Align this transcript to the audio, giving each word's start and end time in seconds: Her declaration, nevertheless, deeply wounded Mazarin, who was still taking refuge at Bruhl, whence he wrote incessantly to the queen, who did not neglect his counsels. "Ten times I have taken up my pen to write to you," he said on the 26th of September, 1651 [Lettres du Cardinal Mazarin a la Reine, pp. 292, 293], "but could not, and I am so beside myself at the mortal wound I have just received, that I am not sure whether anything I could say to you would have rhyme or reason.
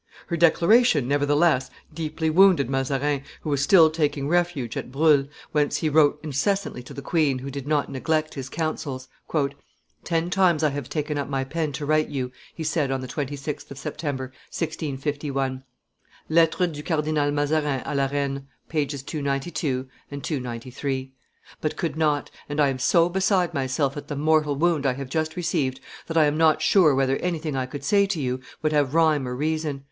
Her 0.25 0.35
declaration, 0.35 1.07
nevertheless, 1.07 1.69
deeply 1.93 2.31
wounded 2.31 2.71
Mazarin, 2.71 3.21
who 3.41 3.51
was 3.51 3.61
still 3.61 3.91
taking 3.91 4.27
refuge 4.27 4.75
at 4.75 4.91
Bruhl, 4.91 5.25
whence 5.51 5.77
he 5.77 5.89
wrote 5.89 6.19
incessantly 6.23 6.81
to 6.81 6.93
the 6.95 7.03
queen, 7.03 7.37
who 7.37 7.51
did 7.51 7.67
not 7.67 7.87
neglect 7.87 8.33
his 8.33 8.49
counsels. 8.49 9.07
"Ten 10.03 10.31
times 10.31 10.63
I 10.63 10.69
have 10.71 10.89
taken 10.89 11.19
up 11.19 11.29
my 11.29 11.43
pen 11.43 11.71
to 11.73 11.85
write 11.85 12.07
to 12.07 12.13
you," 12.13 12.31
he 12.55 12.63
said 12.63 12.89
on 12.89 13.01
the 13.01 13.07
26th 13.07 13.69
of 13.69 13.77
September, 13.77 14.31
1651 14.49 15.61
[Lettres 16.29 16.71
du 16.71 16.81
Cardinal 16.81 17.29
Mazarin 17.29 17.83
a 17.85 17.93
la 17.93 18.07
Reine, 18.07 18.47
pp. 18.71 19.05
292, 19.05 19.83
293], 20.19 21.11
"but 21.61 21.77
could 21.77 21.95
not, 21.95 22.31
and 22.49 22.59
I 22.59 22.69
am 22.69 22.79
so 22.79 23.07
beside 23.07 23.53
myself 23.53 23.95
at 23.95 24.07
the 24.07 24.15
mortal 24.15 24.55
wound 24.55 24.87
I 24.87 24.93
have 24.93 25.09
just 25.11 25.35
received, 25.35 25.79
that 26.07 26.17
I 26.17 26.25
am 26.25 26.37
not 26.39 26.63
sure 26.63 26.95
whether 26.95 27.17
anything 27.17 27.55
I 27.55 27.67
could 27.67 27.83
say 27.83 28.07
to 28.07 28.19
you 28.19 28.39
would 28.63 28.73
have 28.73 28.95
rhyme 28.95 29.27
or 29.27 29.35
reason. 29.35 29.79